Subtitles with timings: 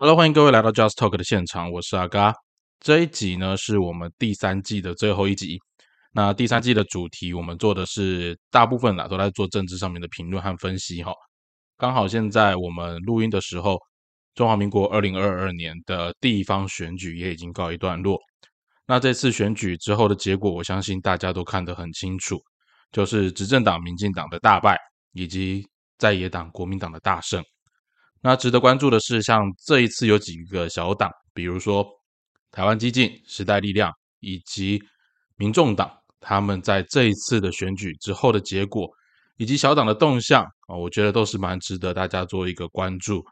[0.00, 2.32] Hello，欢迎各位来到 Just Talk 的现场，我是阿嘎。
[2.78, 5.58] 这一集呢是我们第三季的最后一集。
[6.12, 11.12] 那第三季的主题，我们做的是大部分啦都在做政治上面的评论和分析哈。
[11.76, 13.76] 刚好现在我们录音的时候，
[14.36, 18.16] 中华民国二零二二年的地方选举也已经告一段落。
[18.86, 22.40] 那这次选举之后的结果，我相信大家都看得很清楚，
[22.92, 24.78] 就是执政党民进党的大败，
[25.10, 25.66] 以及
[25.98, 27.42] 在野党国民党的大胜。
[28.20, 31.86] 那值得关注的是，像这一次有几个小党，比如说
[32.50, 34.82] 台湾激进、时代力量以及
[35.36, 35.88] 民众党，
[36.18, 38.88] 他们在这一次的选举之后的结果，
[39.36, 43.24] 以及小党的动向啊，我觉得都是蛮值得大家做一个关注。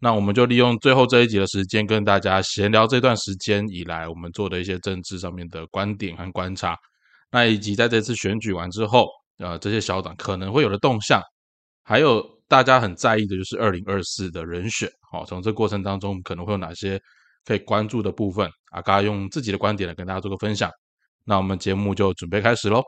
[0.00, 6.74] 那我们就利用最后这一集的时间，跟大家闲聊这段时间以来我们做的一些政治上面的观点和观察，
[7.30, 9.06] 那以及在这次选举完之后，
[9.36, 11.20] 呃，这些小党可能会有的动向，
[11.84, 12.26] 还有。
[12.52, 17.00] 大家很在意的就是二零二四的人选，好，从这过程当中可能会有哪些
[17.46, 18.46] 可以关注的部分？
[18.72, 20.70] 阿嘎用自己的观点来跟大家做个分享。
[21.24, 22.82] 那我们节目就准备开始喽。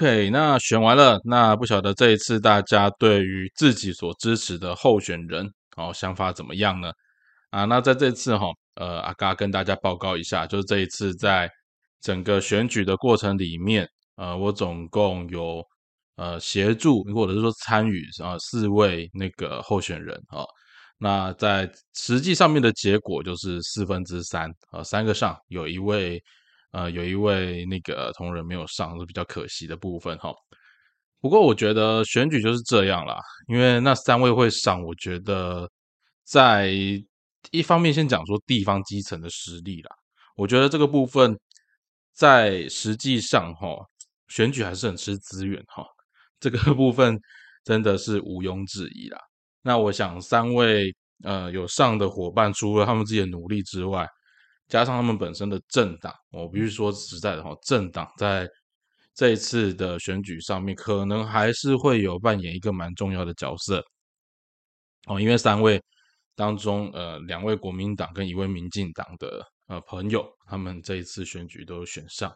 [0.00, 6.90] OK，那选完了，那不晓得这一次大家对于自己所支持的候选人，哦，想法怎么样呢？
[7.50, 11.50] 啊，那在这次哈，呃，阿嘎跟大家报告一下，就是这一次在
[12.00, 15.62] 整个选举的过程里面，呃，我总共有
[16.16, 20.42] 呃协助或者是说参与啊四位那个候选人啊，
[20.96, 26.18] 那在实际上面的结果就是四分之三，呃，三个上有一位。
[26.72, 30.32] 呃，有一位那个同仁没有上，是比较可惜的部分哈。
[31.20, 33.18] 不过我觉得选举就是这样啦，
[33.48, 35.70] 因为那三位会上，我觉得
[36.24, 36.72] 在
[37.50, 39.90] 一方面先讲说地方基层的实力啦，
[40.36, 41.38] 我觉得这个部分
[42.14, 43.68] 在实际上哈，
[44.28, 45.84] 选举还是很吃资源哈，
[46.38, 47.20] 这个部分
[47.64, 49.18] 真的是毋庸置疑啦。
[49.62, 54.08] 那我想三位呃有上的伙伴，除了他们自己的努力之外，
[54.70, 58.48] 加上他们本身的政党，我必须说实在的哈，政党在
[59.14, 63.84] 这一次的选举上面，可能还是会有扮演一个蛮重要的角色
[65.08, 65.20] 哦。
[65.20, 65.82] 因为三位
[66.36, 72.32] 当中，呃，两位国民党跟一位民进党的呃朋友，他们这一次选举都选上。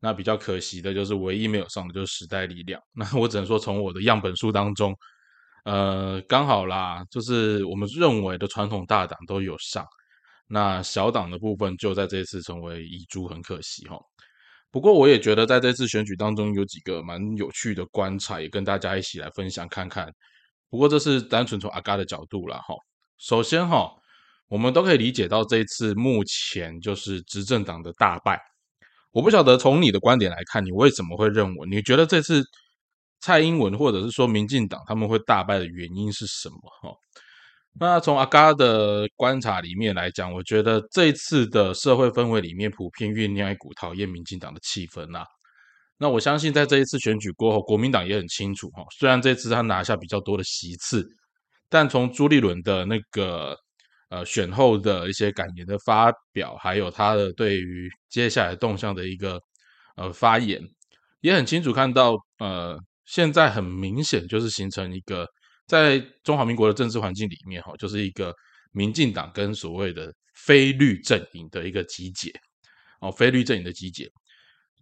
[0.00, 2.80] 那比较可惜的就是，唯一没有上的就是时代力量。
[2.94, 4.94] 那我只能说，从我的样本数当中，
[5.64, 9.84] 呃，刚好啦，就是我们认为的传统大党都有上。
[10.46, 13.98] 那小党的部分就在这次成为遗珠，很可惜哈。
[14.70, 20.12] 不过我也觉得在这次选举当中有几个蛮有趣的观察，也跟大家一起来分享看看。
[20.68, 22.74] 不过这是单纯从阿嘎的角度了哈。
[23.18, 23.88] 首先哈，
[24.48, 28.40] 我们都可以理解到这一次目前就是执政党的大败。
[29.12, 31.68] 我不晓得从你的观点来看，你为什么会认为？
[31.68, 32.42] 你觉得这次
[33.20, 36.90] 蔡英文或者是说民进党他们会大败的原因是什么哈？
[37.76, 45.24] 那从阿嘎的观察里面来讲，我觉得这一次的社会氛围里面普遍酝酿一股讨厌民进党的气氛呐。
[45.98, 51.04] 那我相信在这一次选举过后，国民党也很清楚哈，虽然这次他拿下比较多的席次，
[51.68, 53.56] 但从朱立伦的那个
[54.08, 59.40] 呃选后的一些感言的发表，还有他的对于接下来动向的一个
[59.96, 60.62] 呃发言，
[61.22, 65.26] 也很清楚看到呃现在很明显就是形成一个。
[65.66, 68.34] 在中华民国的政治环境里面，哈，就是一个
[68.72, 72.30] 民进党跟所谓的非绿阵营的一个集结，
[73.00, 74.06] 哦，非绿阵营的集结，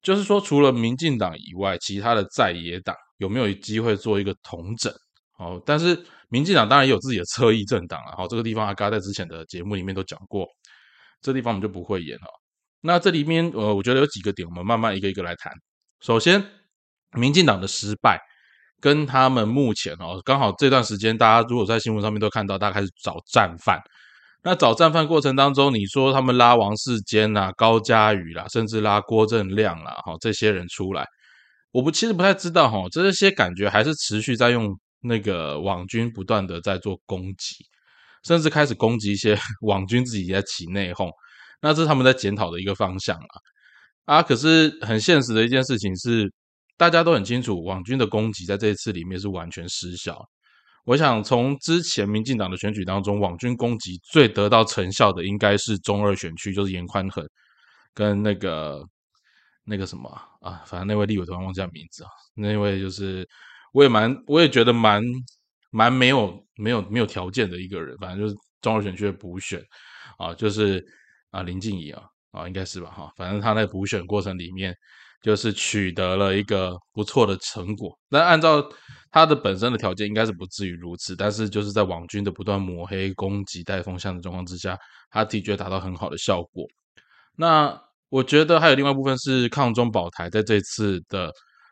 [0.03, 4.93] 就是说，除了民进党以外，其他的在野党有没有机会做一个统整？
[5.39, 5.97] 哦，但是
[6.29, 10.47] 民进党当然也有自己的侧翼政党了，哈，这个地方阿嘎在之前的节目里面都讲过，
[11.21, 12.27] 这地方我们就不会演了。
[12.81, 15.53] 那这里面，呃，我觉得有几个点，我们慢慢一个一个来谈。
[16.01, 16.45] 首先，
[17.13, 18.21] 民进党的失败。
[18.83, 23.81] 跟他们目前哦，刚好这段时间，大家如果在新闻上面都看到，大家开始找战犯。
[24.43, 31.07] 那找战犯过程当中，你说他们拉王世坚呐、高嘉瑜啦，甚至拉郭正亮啦，哈，这些人出来，
[31.71, 37.65] 我不其实不太知道哈，这些感觉还是持续在用那个网军不断的在做攻击，
[38.25, 41.09] 甚至开始攻击一些网军自己在起内讧。
[41.61, 43.39] 那这是他们在检讨的一个方向啊。
[44.07, 46.33] 啊，可是很现实的一件事情是。
[46.83, 50.21] 大家都很清楚，网军的攻击在这一次里面是完全失效。
[50.85, 57.25] 我想从之前民进党的选举当中，网军攻击最得到成效的，应该是中二选区，就是严宽恒
[57.95, 58.85] 跟那个
[59.65, 63.25] 那个什么啊，反正那位立委突然忘记名字啊，那位就是
[63.73, 65.01] 我也蛮我也觉得蛮
[65.71, 69.63] 蛮没有没有没有条件的一个人，反正就是中二选区的补选
[70.19, 70.85] 啊，就是
[71.31, 72.03] 啊林静怡啊
[72.33, 74.75] 啊应该是吧哈，反正他在补选过程里面
[75.23, 78.61] 就是取得了一个不错的成果，那按照
[79.13, 84.77] 他的本身的条件应该是不至于如此，但是就是在网军的不断抹黑、攻击、带风向的状况之下，
[85.11, 86.67] 他的确达到很好的效果。
[87.37, 91.31] 那我觉得还有另外一部分是抗中保台，在这次的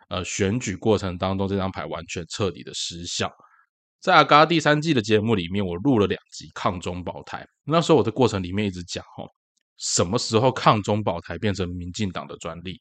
[0.09, 3.31] 呃选举过程当中，这张牌完全彻底的失效。
[4.01, 7.47] 在阿嘎第三季的节目里面，我录了两集抗中保台。
[7.65, 9.29] 那时候我的过程里面一直讲哦，
[9.81, 12.81] 什么时候抗中保台变成民进党的专利？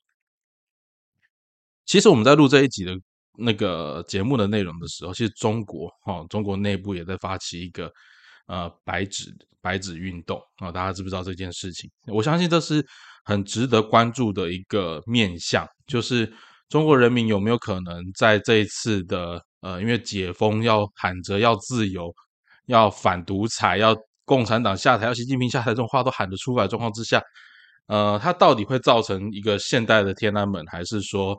[1.85, 2.93] 其实我们在录这一集的
[3.37, 7.91] 那个节目的内容的时候，其实中国哈，中国内部也在发起一个
[8.47, 11.89] 呃白纸白纸运动啊，大家知不知道这件事情？
[12.07, 12.85] 我相信这是
[13.23, 16.31] 很值得关注的一个面向，就是
[16.67, 22.13] 中国人民有没有可能在这一次的呃，因为解封要喊着要自由、
[22.67, 23.95] 要反独裁、要
[24.29, 27.19] 共产党下台、要习近平下台这种话都喊得出来状况之下，
[27.87, 31.35] 呃，它到底会造成一个现代的天安门，还是说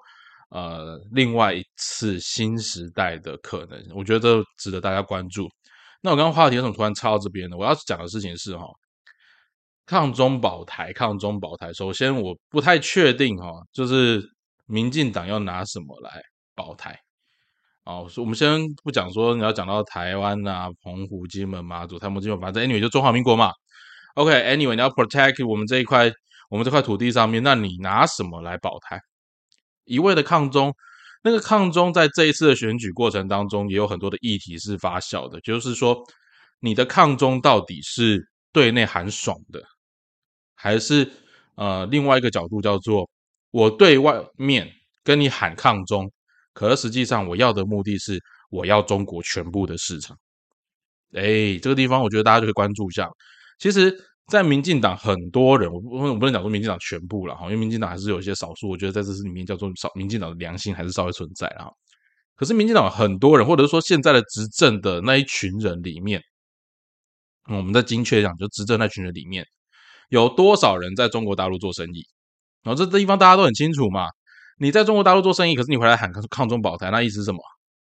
[0.48, 3.80] 呃另外一次新时代的可能？
[3.94, 5.48] 我觉得值得大家关注。
[6.02, 7.56] 那我刚刚话题为什么突然插到这边呢？
[7.56, 8.64] 我要讲的事情是哈，
[9.86, 11.72] 抗中保台，抗中保台。
[11.72, 14.20] 首先，我不太确定哈，就是
[14.66, 16.20] 民进党要拿什么来
[16.56, 16.98] 保台？
[17.84, 23.52] 哦，我们先不讲说你要讲到台湾啊、澎湖、金门、马祖、台湾、金门，反正 anyway 就中华民国嘛。
[24.14, 26.10] OK，anyway 你要 protect 我们这一块，
[26.50, 29.00] 我们这块土地上面，那你拿什么来保台？
[29.84, 30.74] 一味的抗中。
[31.22, 36.02] 那个抗中在这一次的选举过程当中，也有很多的议题是发酵的，就是说，
[36.60, 39.62] 你的抗中到底是对内喊爽的，
[40.54, 41.12] 还是
[41.56, 43.10] 呃另外一个角度叫做
[43.50, 44.70] 我对外面
[45.04, 46.10] 跟你喊抗中，
[46.52, 48.18] 可是实际上我要的目的是
[48.50, 50.16] 我要中国全部的市场。
[51.12, 53.08] 哎，这个地方我觉得大家就可以关注一下，
[53.58, 54.06] 其实。
[54.30, 61.68] 在民进党很多人，我不我不能讲说民进党全部了哈，因为民进党还是有一些少数，我觉得在这次里面叫做少民进党的良心还是稍微存在哈。
[62.36, 66.22] 可是民进党很多人，或者说现在的执政的那一群人里面，
[67.48, 69.44] 我们在精确讲，就执政那群人里面
[70.10, 72.06] 有多少人在中国大陆做生意？
[72.62, 74.06] 然后这地方大家都很清楚嘛。
[74.62, 77.40] 你在中国大陆做生意，可是你回来喊抗中保台，那意思是什么？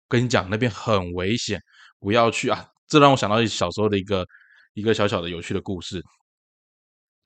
[0.09, 1.61] 跟你讲那边很危险，
[2.01, 2.67] 不要去啊！
[2.89, 4.27] 这让我想到小时候的一个
[4.73, 6.03] 一个小小的有趣的故事。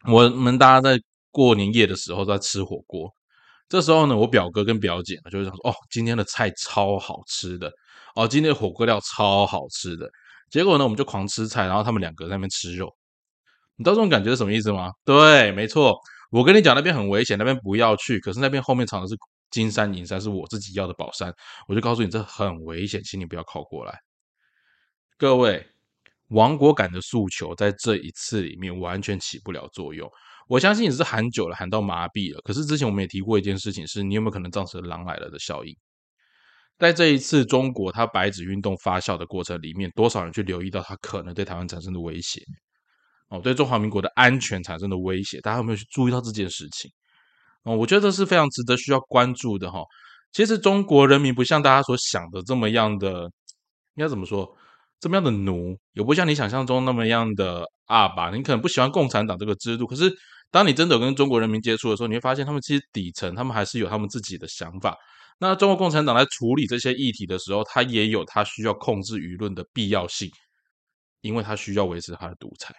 [0.08, 1.00] 我们大家在
[1.31, 3.08] 过年夜的时候在吃火锅，
[3.69, 7.70] 这时候呢，我表哥跟表姐呢就会想说：“哦，今天的菜超好吃的，
[8.16, 10.10] 哦，今天的火锅料超好吃的。”
[10.50, 12.93] 结果呢，我们就狂吃菜，然后他们两个在那边吃肉。
[13.76, 14.90] 你知道这种感觉是什么意思吗？
[15.04, 15.96] 对，没错，
[16.31, 18.19] 我跟你讲，那边很危险，那边不要去。
[18.19, 19.14] 可是那边后面藏的是
[19.50, 21.32] 金山银山，是我自己要的宝山，
[21.69, 23.98] 我就告诉你，这很危险，请你不要靠过来。
[25.16, 25.66] 各位。
[26.31, 30.10] 亡国感的诉求在这一次里面完全起不了作用。
[30.48, 32.40] 我相信你是喊久了，喊到麻痹了。
[32.43, 35.72] 可是之前我们也提过一件事情，是你有没有可能造成“狼来了”的效应？
[36.81, 42.43] 在这一次中国它白纸运动发酵的过程里面，多少人去留意到它可能对台湾产生的威胁？
[43.28, 46.90] 哦，对中华民国的安全产生的威胁，大家有没有去注意到这件事情？
[47.67, 49.81] 哦，我觉得这是非常值得需要关注的哈。
[50.33, 53.25] 其实中国人民不像大家所想的这么样的，
[53.97, 54.49] 应该怎么说？
[55.01, 58.31] 这么样的奴，也不像你想象中那么样的阿爸。
[58.31, 60.11] 你可能不喜欢共产党这个制度，可是
[60.51, 64.96] 当你真的跟中国人民接触的时候，你会发现他们其实底层他们还是有他们自己的想法。
[65.39, 70.31] 那中国共产党在处理这些议题的时候，他也有他需要控制舆论的必要性，
[71.20, 72.75] 因为他需要维持他的独裁。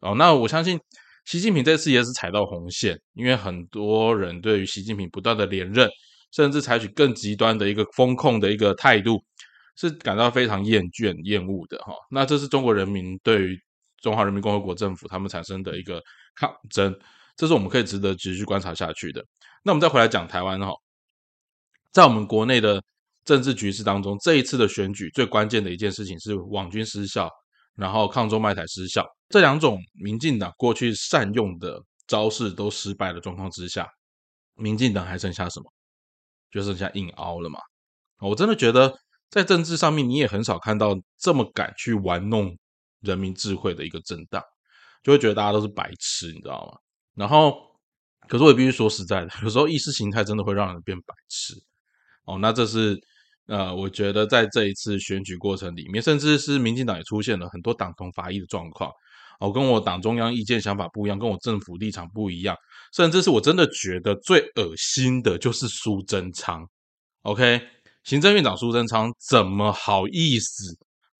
[0.00, 0.80] 哦，那我相信
[1.24, 5.88] 习近平这次也是踩到红线，因为很多人对于习近平不断的连任，
[6.32, 9.22] 甚至采取更极端的一个风控的一个态度。
[9.74, 11.94] 是感到非常厌倦、厌恶的哈。
[12.10, 13.58] 那这是中国人民对于
[14.02, 15.98] 中华人民共和国政府他们产生的一个
[16.34, 16.94] 抗争，
[17.36, 19.24] 这是我们可以值得持续观察下去的。
[19.64, 20.74] 那我们再回来讲台湾哈，
[21.90, 22.82] 在我们国内的
[23.24, 27.26] 政治局势当中，这一次的选举最关键的一件事情是网军失效，
[27.76, 33.88] 然后抗中卖台失效，这两种民进党过去善用的招式都失败的状况之下，
[34.54, 35.72] 民进党还剩下什么？
[36.50, 37.58] 就剩下硬凹了嘛。
[38.18, 38.92] 我真的觉得。
[39.32, 42.54] 在政治上面，你也很少看到这么敢去玩弄
[43.00, 44.42] 人民智慧的一个政党，
[45.02, 46.76] 就会觉得大家都是白痴，你知道吗？
[47.14, 47.56] 然后，
[48.28, 51.54] 可是我也必须说实在的，有时候意识形态真的会让人变白痴。
[52.26, 52.94] 哦，那这是
[53.52, 58.90] 呃，我觉得在这一次选举过程里面，甚至是民进党也出现了很多党同伐异的状况。
[59.40, 62.56] 哦，跟我党中央意见想法不一样，跟我政府立场不一样，
[62.94, 66.66] 甚至是我真的觉得最恶心的就是苏贞昌。
[67.22, 67.60] OK。
[68.04, 70.64] 行政院长苏贞昌怎么好意思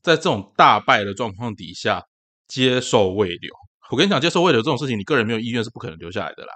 [0.02, 2.02] 在这种大败的状况底下
[2.48, 3.54] 接受未留？
[3.88, 6.52] 我跟你讲，接受未留这种事情，你个人没有意愿是不可能留下来的啦。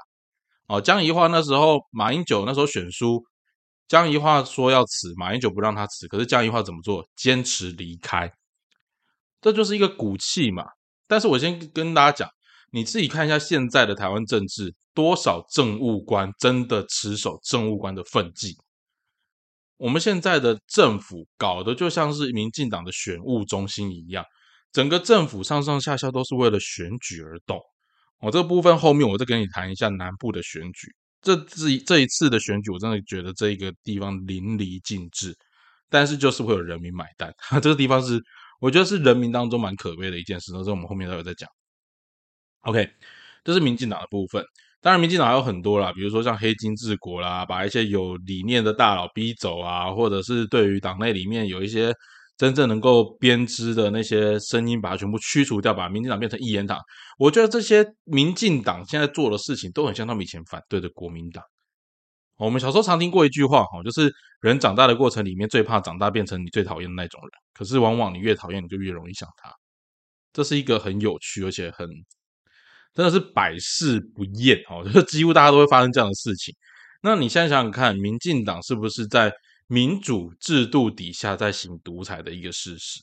[0.66, 3.22] 哦，江宜桦那时候，马英九那时候选书，
[3.88, 7.08] 江宜桦说要辞，马英九不让他辞，可是江宜桦怎么做？
[7.14, 8.30] 坚持离开，
[9.40, 10.64] 这就是一个骨气嘛。
[11.06, 12.28] 但是我先跟大家讲，
[12.72, 18.56] 你自己看一下现在的台湾政治，多少政务官真的持守政务官的奋际？
[19.76, 24.24] 我们现在的政府搞得就像是一民进党的选务中心一样，
[24.72, 27.60] 整个政府上上下下都是为了选举而动。
[28.18, 30.88] 我这个部分后面我再跟你谈一下南部的选举。
[31.22, 35.34] 这这这一次的选举，我真的觉得这个地方淋漓尽致，
[35.90, 37.32] 但是就是会有人民买单。
[37.62, 38.20] 这个地方是
[38.60, 41.48] 我觉得是人民当中蛮可悲的一件事，这我们后面都有在讲。
[42.62, 42.88] OK，
[43.44, 44.44] 这是民进党的部分。
[44.80, 51.92] 当然，民进党还有很多啦，比如说像黑金治国啦，把一些有理念的大佬逼走啊，或者是对于党内里面有一些。
[52.36, 56.78] 真正能够编织的那些声音，把它全部驱除掉，把民进党变成一言堂。
[57.18, 61.42] 我觉得这些民进党现在做的事情，都很像他们以前反对的国民党。
[62.36, 64.12] 我们小时候常听过一句话，哈，就是
[64.42, 67.30] 人长大的过程里面，最怕长大变成你最讨厌的那种人。
[67.54, 69.50] 可是往往你越讨厌，你就越容易想他。
[70.34, 71.88] 这是一个很有趣，而且很
[72.92, 76.54] 真的是百试不厌哦，就是几乎大家都会发生这样的事情。
[77.00, 79.32] 那你现在想想看，民进党是不是在？
[79.68, 83.00] 民主制度底下在行独裁的一个事实，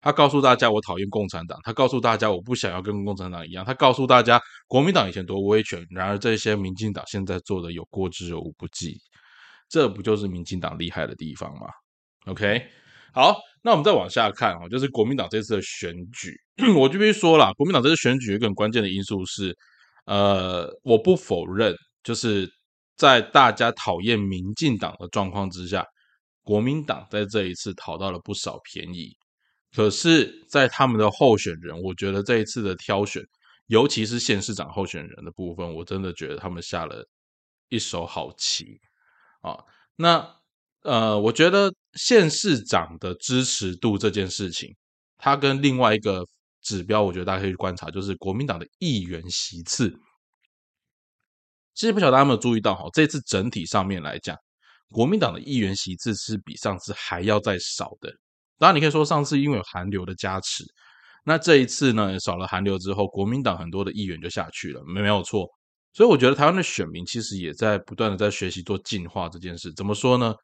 [0.00, 8.98] 他告诉大家我讨厌共产党，他告诉大家我不想要跟共产党一样，他告诉大家国民党以前多威权，然而这些民进党现在做的有过之而无不及，
[9.68, 11.68] 这不就是民进党厉害的地方吗
[12.26, 12.66] ？OK，
[13.12, 16.34] 好，那我们再往下看哦，就是国民党这次的选举，
[16.76, 19.56] 我就必须说了，国民党这次选举一个很关键的因素是，
[20.06, 22.50] 呃，我不否认，就是
[22.96, 25.86] 在大家讨厌民进党的状况之下。
[26.50, 29.16] 国民党在这一次讨到了不少便宜，
[29.72, 33.22] 可是，在他们的候选人，我觉得这一次的挑选，
[33.68, 37.06] 尤其是县市长候选人的部分，我真的觉得他们下了
[37.68, 38.80] 一手好棋
[39.42, 39.56] 啊。
[39.94, 40.28] 那
[40.82, 44.74] 呃，我觉得县市长的支持度这件事情，
[45.18, 46.26] 它跟另外一个
[46.62, 49.96] 指标，我觉得大家可以去观察，就是国民党的议员席次。
[51.76, 54.36] 其实不晓得大家有没有注意到哈，这次整体上面来讲。
[54.90, 58.12] 国民党的议员席次是比上次还要再少的。
[58.58, 60.64] 当然，你可以说上次因为有韩流的加持，
[61.24, 65.48] 那这一次呢少了韩流之后，国民党很多的议员就下去了，没没有错。
[65.92, 69.72] 所以我觉得台湾的选民其实也在不断的在学习做进化这件事。
[69.72, 70.34] 怎么说呢？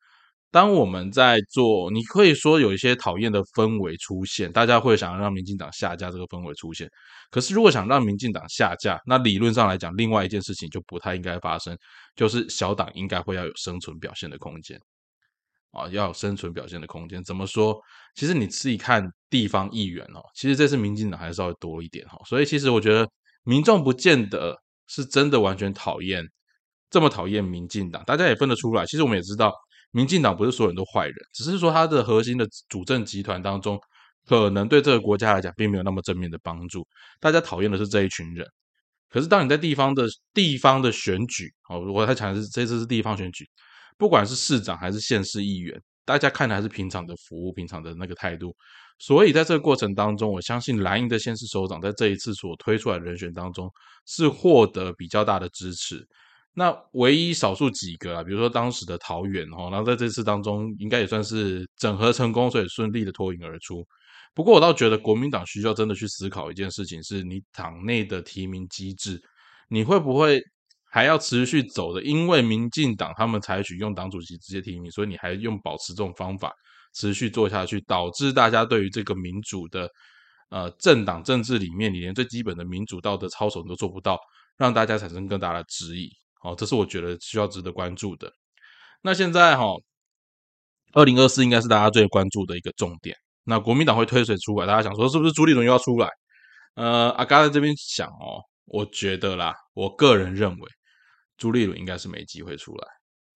[0.52, 6.88] 当我们在做，你可以说有一些讨厌的氛围出现，大家会想要让民进党下架这个氛围出现。
[7.30, 11.76] 可是如果想让民进党下架，那理论上来讲，另外一件事情就不太应该发生，
[12.14, 14.80] 就是小党应该会要有生存表现的空间
[15.72, 17.22] 啊，要有生存表现的空间。
[17.22, 17.78] 怎么说？
[18.14, 22.18] 其实你自己看地方议员哦，其实这次民进党还是稍微多一点哈。
[22.24, 23.06] 所以其实我觉得
[23.42, 26.24] 民众不见得是真的完全讨厌
[26.88, 28.86] 这么讨厌民进党，大家也分得出来。
[28.86, 29.52] 其实我们也知道。
[29.90, 33.78] 民进党不是所有人都坏人，只是说他的核心的主政集团当中，
[34.26, 36.86] 可能对这个国家来讲并没有那么正面的帮助。
[37.20, 38.46] 大家讨厌的是这一群人。
[39.08, 43.48] 可是当你在地方的地方的选举，哦，我他讲的是这次是地方选举，
[43.96, 48.54] 不管是市长还是县市议员，大家看的还是平常的服务，平常的那个态度。
[48.98, 53.70] 所以在这个过程当中，我相信蓝营的县市首长在这一次所推出来的人选当中，
[54.06, 56.06] 是获得比较大的支持。
[56.58, 63.86] 那唯一少数几个啊，比如说当时的桃园哈，然后在这次当中应该也算是整合成功，所以顺利的脱颖而出。
[64.34, 69.20] 不过我倒觉得国民党需要真的去思考一件事情，是你党内的提名机制，
[69.68, 70.40] 你会不会
[70.90, 72.02] 还要持续走的？
[72.02, 76.50] 因为民进党他们采取用党主席直接提名，所以你还用保持这种方法
[76.94, 79.86] 持续做下去，导致大家对于这个民主的
[80.48, 84.18] 呃政党政治里面，你连最基本的民主道德操守都做不到，
[84.56, 86.10] 让大家产生更大的质疑。
[86.46, 88.32] 哦，这是我觉得需要值得关注的。
[89.02, 89.64] 那现在哈，
[90.92, 93.16] 二零二四应该是大家最关注的一个重点。
[93.42, 94.66] 那国民党会推谁出来？
[94.66, 96.08] 大家想说是不是朱立伦又要出来？
[96.76, 100.70] 呃，阿嘎在这边想哦，我觉得啦，我个人认为
[101.36, 102.86] 朱立伦应该是没机会出来。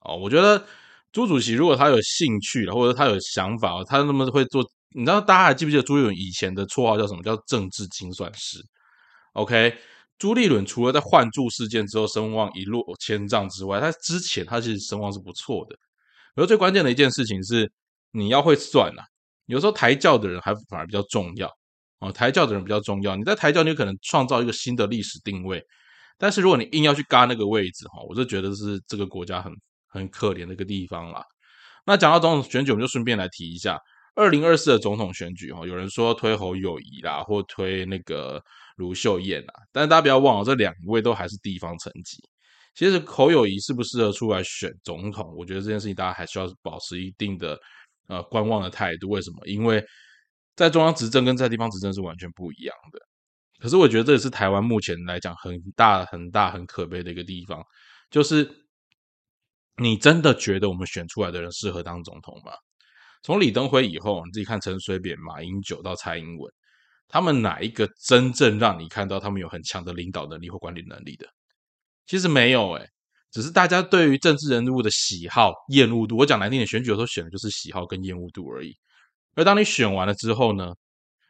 [0.01, 0.65] 哦，我觉得
[1.11, 4.65] 朱主席如果他有兴趣了，或者他有想法，他那么会做。
[4.93, 7.23] 你知道大家还记不记得朱立伦以前的绰号叫什么？
[7.23, 8.59] 叫政治精算师。
[9.35, 9.77] OK。
[10.21, 15.75] 朱立伦除了在换柱事件之后声望一落千丈之外，他之前他其实声望是不错的。
[16.37, 17.73] 而最关键的一件事情是，
[18.13, 19.03] 你要会算呐。
[19.47, 21.51] 有时候抬轿的人还反而比较重要
[22.01, 23.17] 哦，抬轿的人比较重要。
[23.17, 25.65] 你在抬轿，你可能创造一个新的历史定位。
[26.19, 29.51] 但是如果你硬要去嘎那个位置哈，我就觉得是这个国家很
[29.89, 31.25] 很可怜的一个地方啦。
[31.87, 33.79] 那讲到总统选举，我们就顺便来提一下
[34.15, 35.67] 二零二四的总统选举哈。
[35.67, 38.43] 有人说推侯友谊啦，或推那个
[38.77, 42.19] 卢秀燕啊，但是大家不要忘了，这两位都还是地方层级。
[42.75, 47.59] 其实侯友谊适不适合出来选总统，我觉得这件事情大家还需要保持一定的
[48.07, 49.09] 呃观望的态度。
[49.09, 49.47] 为什么？
[49.47, 49.85] 因为
[50.55, 53.01] 在中央执政跟在地方执政是完全不一样的。
[53.59, 57.63] 可是我觉得这也是台湾目前来讲很大很大很可悲的一个地方，
[58.11, 58.49] 就是
[59.77, 62.53] 你真的觉得我们选出来的人适合当总统吗？
[63.23, 66.53] 从李登辉以后，你自己看陈水扁、马英九到蔡英文，
[67.07, 71.27] 他们哪一个真正让你看到他们有很强的领导能力或管理能力的？
[72.07, 72.89] 其实没有诶，
[73.31, 76.17] 只是大家对于政治人物的喜好、厌恶度。
[76.17, 78.75] 我讲难听点，选举的时候选的就是喜好跟厌恶度而已。
[79.35, 80.73] 而当你选完了之后呢，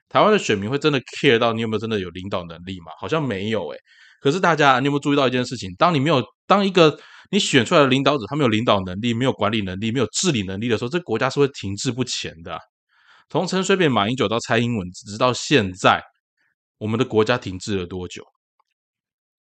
[0.08, 2.92] 台湾的选民会真的 care 到你有没有真的有领导能力吗？
[2.98, 3.78] 好像没有诶。
[4.20, 5.74] 可是大家，你有没有注意到一件事情？
[5.78, 6.98] 当你没有当一个
[7.30, 12.58] 你选出来的领导者，他没有领导能力、没有管理能力、没有治理能力的时候，这国家是会停滞不前的。
[13.28, 16.02] 从陈水扁、马英九到蔡英文，直到现在，
[16.78, 18.22] 我们的国家停滞了多久？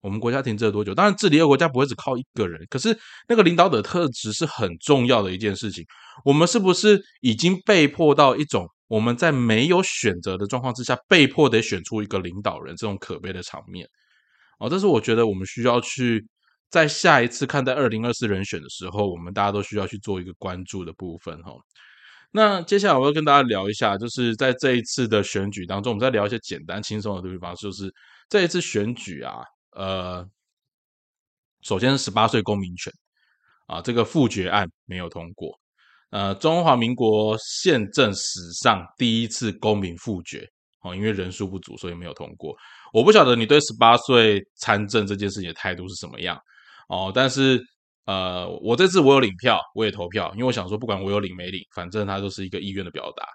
[0.03, 0.95] 我们国家停滞了多久？
[0.95, 2.97] 当然，治理一个国家不会只靠一个人，可是
[3.29, 5.85] 那个领导者特质是很重要的一件事情。
[6.25, 13.89] 我们是不是已经被迫到一种我们在没有选择的状况之下，被迫得选出一个领导人这种可悲的场面？
[14.63, 16.25] 哦，这是我觉得我们需要去
[16.71, 21.53] 在下一次看待二零二四人选的时候，我们大家都需要去做一个关注的部分哈。
[22.31, 27.93] 那接下来我要跟大家聊一下，就是在这一次的选举当中，我们再聊一些简单轻松的地方，就是
[28.29, 29.43] 这一次选举啊。
[29.73, 30.25] 呃，
[31.63, 32.93] 首先是十八岁公民权
[33.67, 35.59] 啊，这个复决案没有通过。
[36.11, 40.49] 呃，中华民国宪政史上第一次公民复决
[40.83, 42.55] 哦，因为人数不足，所以没有通过。
[42.93, 46.39] 我不晓得你对十八岁参政这件事情的态度是什么样
[46.89, 47.61] 哦，但是
[48.07, 53.27] 呃，我这次我有领票，我也投票，因为我想说，不管我有领没领，反正它都是一个意愿的表达。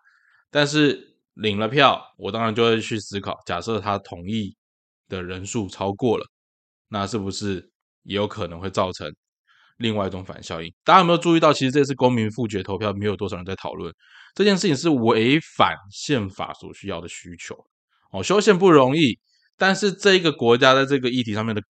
[0.50, 0.98] 但是
[1.34, 4.56] 领了票，我当然就会去思考，假设他同意。
[5.10, 6.26] 的人数超过了，
[6.90, 7.72] 那是不是
[8.04, 9.10] 也有可能会造成
[9.78, 10.70] 另外一种反效应？
[10.84, 13.90] 大家有没有注意到，其实这次公民复决投票没有多少人在讨论
[14.36, 17.56] 这件事情，是违反宪法所需要的需求。
[18.12, 19.18] 哦，修宪不容易，
[19.58, 21.62] 但是这个国家在这个议题上面的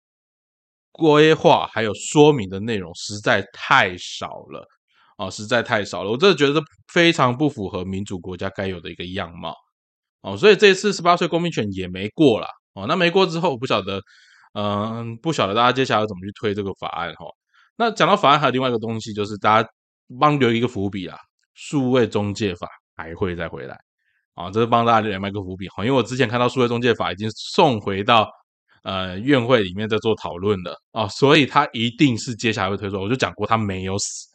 [0.91, 4.67] 规划还有说明的内容实在太少了，
[5.17, 6.12] 哦，实在太少了。
[6.12, 9.56] 我真的觉得非常不符合民主国家该有的一个样貌。
[10.21, 12.47] 哦，所以这次十八岁公民权也没过了。
[12.73, 14.02] 哦，那没过之后，我不晓得，
[14.54, 17.26] 嗯，不晓得大家接下来要怎么去推这个法案哈。
[17.78, 19.69] 那讲到法案，还有另外一个东西，就是大家
[20.19, 21.17] 帮留一个伏笔啊，
[21.54, 23.80] 数位中介法还会再回来
[24.38, 25.84] 啊，这是帮大家留埋一个伏笔哈。
[25.84, 28.30] 因为我之前看到数位中介法已经送回到
[28.84, 33.02] 呃院会里面在做讨论了啊，所以他一定是接下来会推出。
[33.02, 34.28] 我就讲过，他没有死，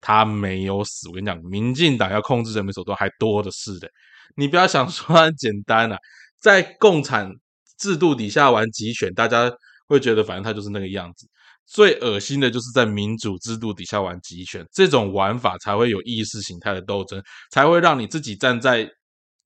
[0.00, 1.08] 他没有死。
[1.08, 3.88] 我跟你讲，民进党要控制人民手段还多的是的，
[4.34, 5.96] 你不要想说很简单啊，
[6.40, 7.30] 在共产。
[7.78, 9.50] 制度底下玩集权，大家
[9.88, 11.26] 会觉得反正他就是那个样子。
[11.66, 18.88] 最恶心的就是在民主制度底下玩集权，这种玩法才会有意识形态的斗争，才会让你自己站在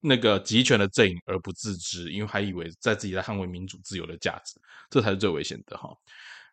[0.07, 5.89] 那个集权的阵营而不自知，因为还以为在自己在捍卫民主自由的价值，这才是最危险的哈。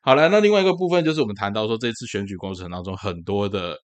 [0.02, 3.78] 好了，那另外一个部分就是我们谈到说这次选举过程当中很多的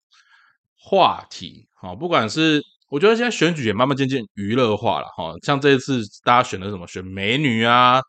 [0.75, 2.61] 话题，哈，不管是。
[2.91, 8.01] 我觉得现在选举也慢慢渐渐娱乐化了哈，像这一次大家选的什么选美女啊，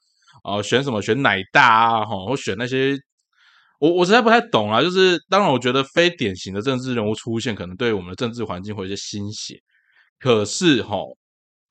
[0.42, 2.96] 啊选什么选奶大啊哈，或选那些
[3.78, 4.80] 我我实在不太懂啊。
[4.80, 9.60] 就是当然，我觉得非典型的政治人物出现，可能对我们的政治环境会有一些新血。
[10.18, 10.96] 可是哈，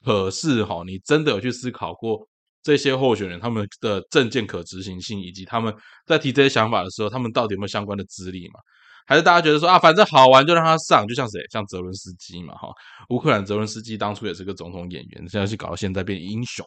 [0.03, 2.27] 可是哈，你真的有去思考过
[2.63, 5.73] 这些候选人他们的政见可执行性，以及他们
[6.05, 8.59] 在提这些想法的时候，他们到底有没有相关的资历嘛？
[9.05, 12.69] 还是大家觉得说啊，反正好玩就让他上，就像谁，像泽伦斯基嘛，哈，
[13.09, 16.63] 乌克兰泽伦斯基当初也是个总统演员，现在去搞到现在变英雄。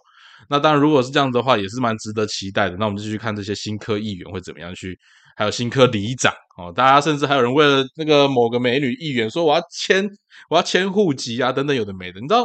[0.49, 2.77] 那当然，如果是这样子的话，也是蛮值得期待的。
[2.77, 4.99] 那我们继续看这些新科议员会怎么样去，
[5.37, 10.05] 还有新科里长哦，大家甚至还有人为了那个某个美女议员说我要迁
[10.51, 12.21] 我要迁户籍啊，等等有的没的。
[12.21, 12.45] 你知道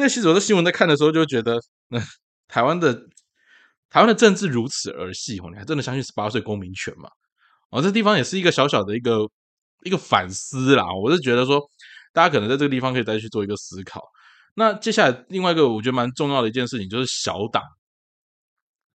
[0.00, 2.00] 那其实我的新闻在看的时候就觉得，那
[2.48, 2.92] 台湾的
[3.88, 7.08] 台湾的政治如此儿戏哦，你还真的相信十八岁公民权吗？
[7.70, 9.20] 哦，这地方也是一个小小的一个
[9.84, 10.84] 一个反思啦。
[11.00, 11.60] 我是觉得说，
[12.12, 14.02] 大家可能在这个地方可以再去做一个思考。
[14.54, 17.62] 那接下来另外一个我觉得蛮重要的一件事情，就是小党。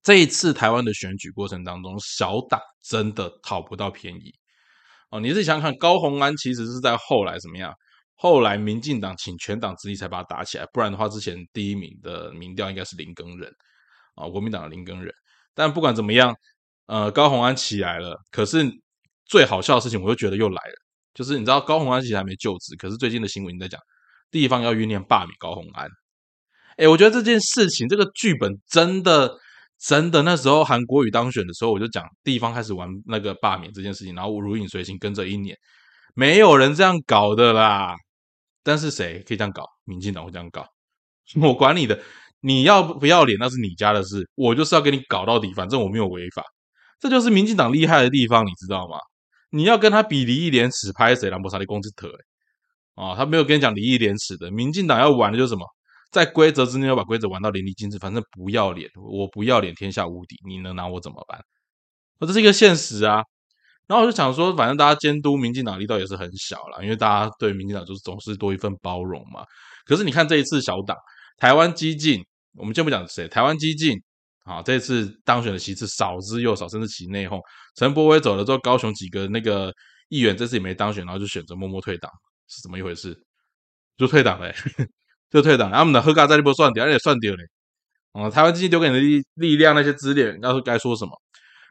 [0.03, 4.33] 这一次台湾的选举过程当中，小党真的讨不到便宜。
[5.11, 7.75] 哦，你自己想想看，高鸿安其实是在后来怎么样？
[8.21, 13.51] 后来民进党请全党之力才把他打起来，不然的话，之前第一名的民调应该是林耕仁
[14.15, 15.13] 啊，国民党的林耕仁。
[15.55, 16.35] 但不管怎么样。
[16.87, 18.69] 呃，高鸿安起来了，可是
[19.25, 20.75] 最好笑的事情，我又觉得又来了，
[21.15, 23.81] 就是你知道高鸿安其实还没就职，可是最近的新闻在讲
[24.29, 25.89] 地方要酝酿罢免高鸿安。
[26.79, 29.39] 哎，我觉得这件事情这个剧本真的
[29.79, 35.57] 真的，那时候韩国瑜当选的时候，我就讲地方开始玩那个罢免这件事情，然后如影随形跟着一年，
[36.17, 37.95] 没有人这样搞的啦。
[38.63, 39.65] 但是谁可以这样搞？
[39.85, 40.67] 民进党会这样搞？
[41.41, 42.01] 我管你的，
[42.41, 46.43] 你要不要脸那是你家的事，我就是要给你搞到底，反正我没有违法。
[46.99, 48.99] 这就是民进党厉害的地方，你知道吗？
[49.51, 51.31] 你要跟他比礼义廉耻，拍谁？
[51.31, 52.11] 兰博萨利公司特，
[52.95, 54.51] 啊，他没有跟你讲礼义廉耻的。
[54.51, 55.67] 民进党要玩的就是什么，
[56.11, 61.41] 在规则之内要把规则玩到淋漓尽致，反正不要脸，我不要脸，天下无敌，你能拿我怎么办？
[62.21, 63.25] 这是一个现实啊。
[63.91, 69.45] 然后我就想说，反正大家监督民进党力道也是很小了，因为大家对民进党就是总是多一份包容嘛。
[69.85, 70.97] 可是你看这一次小党
[71.39, 72.25] 台湾激进，
[72.57, 74.01] 我们先不讲谁，台湾激进。
[74.45, 77.39] 啊，这次当选的席次少之又少，甚至起内讧。
[77.77, 79.73] 陈柏威走了之后，高雄几个那个
[80.09, 82.11] 议员这次也没当选，然后就选择默默退党，
[82.49, 83.15] 是怎么一回事？
[83.97, 84.53] 就退党嘞，
[85.31, 85.71] 就退党。
[85.71, 87.45] 他们的贺嘎在那波算掉，而且算掉嘞。
[88.13, 91.13] 哦，台湾经济丢给你的力力量，那些资源，要是该说什么？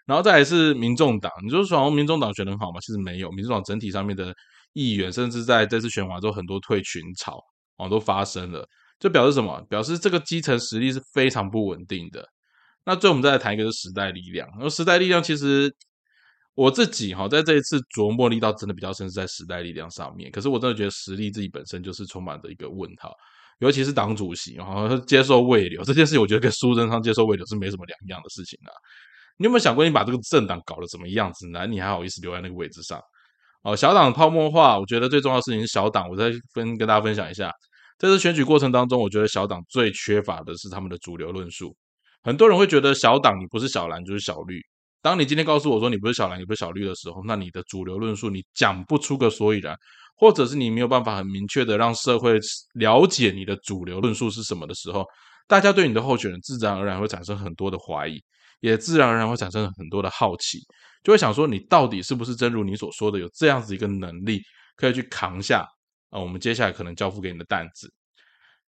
[0.10, 2.80] 然后再来是民众党，你就说民众党选的很好吗？
[2.82, 4.34] 其实没有，民众党整体上面的
[4.74, 7.40] 议员，甚至在这次选完之后，很多退群潮
[7.78, 8.68] 哦都发生了，
[9.00, 9.62] 就表示什么？
[9.70, 12.28] 表示这个基层实力是非常不稳定的。
[12.86, 14.50] 那最后我们再来谈一个，是时代力量。
[14.60, 15.72] 那时代力量其实
[16.56, 20.32] 我自己哈，在这一次琢磨力道真的比较深，是在时代力量上面。
[20.32, 23.14] 可是我真的觉得实力自己本身就是充满着一个问号，
[23.60, 28.74] 尤其是党主席哈接受未留这件事情，我觉得跟苏贞昌接受未留是没什么两样的事情啊。
[29.40, 31.66] 你有没有想过，你把这个政党搞得怎么样子呢？
[31.66, 33.02] 你还好意思留在那个位置上？
[33.64, 36.10] 哦，小党泡沫化，我觉得最重要的事情是小党。
[36.10, 37.50] 我再分跟大家分享一下，
[37.98, 41.74] 在这选举过程当中，我觉得小党最缺乏的是他们的主流论述。
[42.22, 44.62] 很多人会觉得小党你不是小蓝就是小绿。
[45.02, 49.74] 当你今天告诉我说你不是小蓝也不是小绿的时候，那你的主流论述你讲不出个所以然，
[50.18, 52.38] 或者是你没有办法很明确的让社会
[52.74, 55.06] 了解你的主流论述是什么的时候，
[55.48, 58.22] 大家对你的候选人自然而然会产生很多的怀疑，
[58.60, 60.60] 也自然而然会产生很多的好奇，
[61.04, 64.42] 就会想说你到底是不是真如你所说的有这样子一个能力
[64.76, 65.66] 可以去扛下
[66.10, 67.92] 啊我们接下来可能交付给你的担子。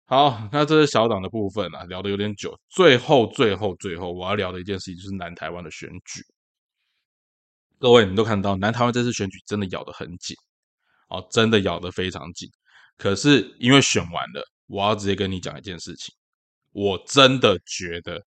[0.06, 2.54] 好，那这是小党的部分啊，聊的有点久。
[2.70, 6.22] 最后，最后，最后，我要聊的一件事情就是南台湾的选举。
[7.80, 10.36] 各位，你都看到南台湾这次选举真的咬得很紧，
[11.08, 12.50] 哦，真的咬得非常紧。
[12.98, 16.14] 可是因为选完了，我要直接跟你讲一件事情，
[16.74, 18.22] 我真的觉得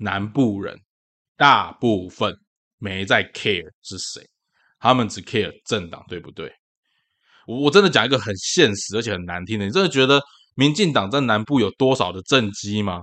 [0.00, 0.76] 南部人
[1.36, 2.34] 大部分
[2.78, 4.26] 没在 care 是谁，
[4.80, 6.50] 他们只 care 政党，对不对？
[7.46, 10.20] 我我真的讲一个很现实而且很难听的，你真的觉得？
[10.56, 13.02] 民进党在南部有多少的政绩吗？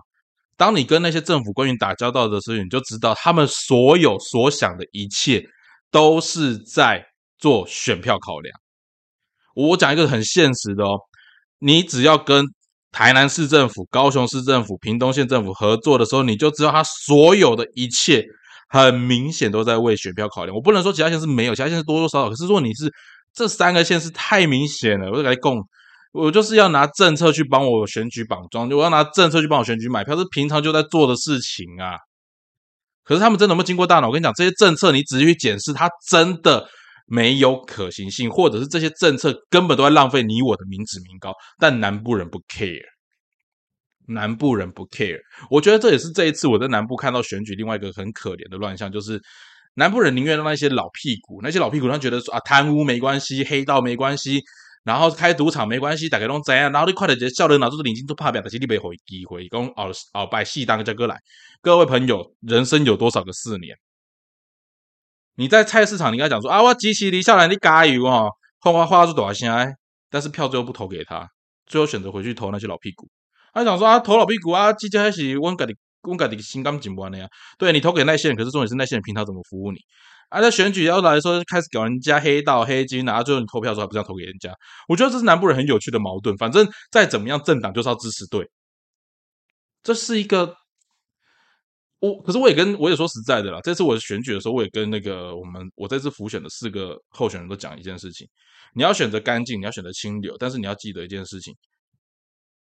[0.57, 5.43] 当你跟那些政府官员打交道的时候，你就知道他们所有所想的一切
[5.89, 7.03] 都是在
[7.39, 8.53] 做选票考量。
[9.55, 10.99] 我讲一个很现实的哦，
[11.60, 12.45] 你只要跟
[12.91, 18.26] 台南市政府、高雄市政府、屏东县政府合作的时候，你就知道他所有的一切
[18.69, 20.56] 很明显都在为选票考量。
[20.56, 22.91] 我不能说其他县是没有，其他县是多多少少，可是如果你是
[23.34, 25.62] 这三个县是太明显了，我就来供。
[26.13, 31.97] 我就是要拿政策去帮我选举绑桩，我要拿政策去帮我选举买票，是平常就在做的事情啊。
[33.04, 34.08] 可是他们真的有没有经过大脑？
[34.08, 36.67] 我跟你讲，这些政策你仔细去检视，它真的
[37.08, 41.34] 没有可行性，或者是这些政策根本都在浪费你我的民脂民膏。
[41.58, 42.84] 但南部人不 care，
[44.08, 45.17] 南部人不 care。
[45.50, 49.20] 我觉得这也是这一次我在南部看到选举另外一个很可怜的乱象，就是
[49.76, 54.43] 南部人宁愿让那些老屁股，那些老屁股他觉得说啊，贪污没关系，黑道没关系。
[54.84, 56.70] 然后开赌场没关系，大家拢知啊。
[56.70, 61.20] 然后你快点就叫人拿出领金都怕表，但是你没回机会，讲熬熬拜戏当个叫哥来。
[61.62, 63.76] 各位朋友，人生有多少个四年？
[65.38, 68.28] 你在菜市场，你跟他讲说啊，我机器离下来，你加油哈，
[68.60, 69.71] 花花花是多少钱？
[70.10, 71.30] 但是票最后不投给他，
[71.67, 73.08] 最后选择回去投那些老屁股。
[73.54, 77.28] 他想说啊，投老屁股啊，机器还是温家的温家的心肝紧不完的呀。
[77.60, 79.78] 对你投给那些人，可是重点是那些人平常怎么服务你？
[80.30, 84.52] 啊，在选举要来说，开始搞人家黑道黑金，然后最后你投票的时候还不是要投给人家？
[84.88, 86.36] 我觉得这是南部人很有趣的矛盾。
[86.38, 88.50] 反正再怎么样，政党就是要支持对，
[89.84, 90.56] 这是一个
[91.99, 92.21] 我。
[92.21, 98.27] 可是我也跟我也说实在的啦，这次我选举的时候，我也跟那个我们我这次浮选的四个候选人都讲一件事情：
[98.73, 101.55] 你要选择干净，你要选择清流，但是你要记得一件事情。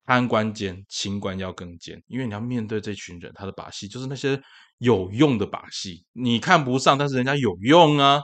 [0.09, 4.41] 贪官奸，清官要更奸，因为你要面对这群人，他的把戏就是那些
[4.79, 8.21] 有用的把戏，你看不上，但是人家有用啊。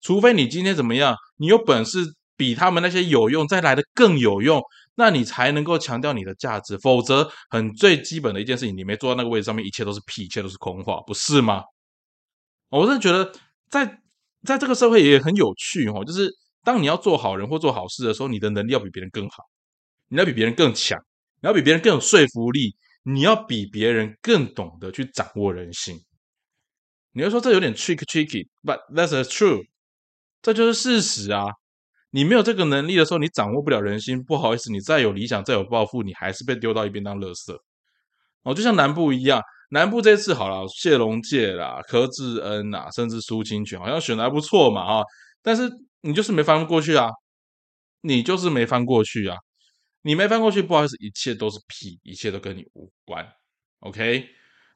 [0.00, 2.04] 除非你今天怎么样，你有本事
[2.36, 4.60] 比他们那些有用再来的更有用，
[5.00, 6.76] 那你才能够强调你的价值。
[6.78, 11.64] 否则，很最基本的一件事情，你没坐在那个位置上面，一切都是屁，一切都是空话，不是吗？
[12.68, 13.32] 我是觉得，
[13.70, 14.00] 在
[14.44, 16.30] 在这个社会也很有趣哦，就是
[16.62, 19.42] 当你要做好人或做好事的时候，你的能力要比别人更好，
[20.08, 20.98] 你要比别人更强，
[21.40, 25.98] 你要比别人更有说服力，你要比别人更懂得去掌握人心。
[27.12, 29.64] 你会说这有点 trick tricky，but that's a true，
[30.42, 31.44] 这就是事实啊。
[32.10, 34.22] 你没有这个能力的时候，你掌握不了人心。
[34.22, 37.56] 不好意思，你再有理想，再有抱负，你还是被丢到一边当垃圾。
[38.42, 45.04] 哦，就像南部一样，南部这次好了，谢龙介啦、柯志恩呐，甚至苏清泉，好像选的还不错嘛，哈。
[45.42, 45.70] 但是
[46.00, 47.08] 你就是没翻过去啊，
[48.00, 49.36] 你就是没翻过去啊，
[50.02, 53.26] 你没翻过去，不好意思，一切都是屁，一切都跟你无关。
[53.80, 54.26] OK，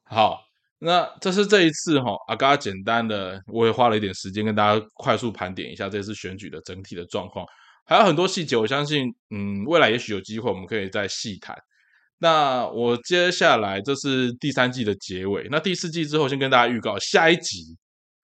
[0.03, 0.41] 好。
[0.77, 7.45] 那这是这一次哈，阿嘎简单的，我也花了一点时间跟大家快速盘点一下这次选举的整体的状况，
[7.85, 11.55] 还有很多细节，我相信，嗯，未来也许有机会我们可以再细谈。
[12.17, 17.77] 那我接下来这是第三季的结尾，那第四季之后先跟大家预告下一集，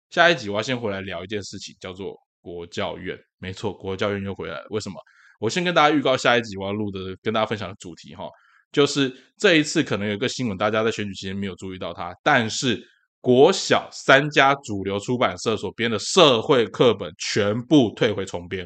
[0.09, 3.17] 下一集我要先回来聊一件事情，叫做国教院。
[3.39, 4.67] 没错，国教院又回来了。
[4.69, 4.95] 为什么？
[5.39, 8.29] 我先跟大家预告下一集我要录的，跟大家分享的主题哈。
[8.71, 12.81] 就是这一次可能有一个新闻，大家在选举期间没有注意到它，但是
[13.19, 18.65] 国小三家主流出版社所编的社会课本全部退回重编。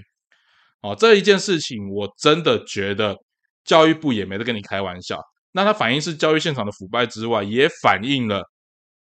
[0.81, 3.15] 哦，这一件事情我真的觉得
[3.63, 5.19] 教育部也没得跟你开玩笑。
[5.51, 8.43] 那它反映是教育现场的腐败之外，也反映了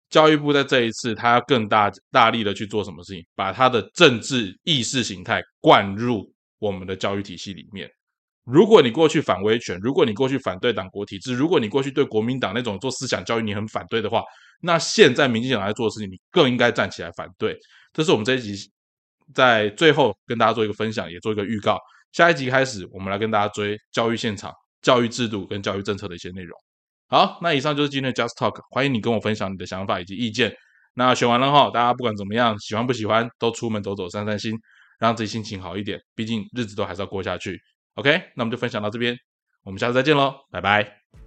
[0.10, 7.90] 教育部在这一次他要更大大力的去做什么事情，把他的政治意识形态灌入我们的教育体系里面。
[8.46, 14.22] 如果你过去反威权，如果你过去反对党国体制，如果你过去对国民党那种做思想教育你很反对的话，
[14.62, 17.58] 那现在民进党在做的事情，你更应该站起来反对。
[17.94, 18.56] 这是我们这一集
[19.34, 21.80] 在最后跟大家做一个分享，也做一个预告。
[22.12, 24.52] 下一集开始，我们来跟大家追教育现场、
[24.82, 26.58] 教育制度跟教育政策的一些内容。
[27.08, 30.54] 好，那以上就是今天的 Just Talk，欢迎你跟我分享你的想法以及意见。
[30.96, 34.54] 那选完了哈，大家不管怎么样，喜欢不喜欢，都出门走走、散散心，
[35.00, 36.00] 让自己心情好一点。
[36.14, 37.60] 毕竟日子都还是要过下去。
[37.96, 39.18] OK，那我们就分享到这边，
[39.64, 41.23] 我们下次再见喽，拜拜。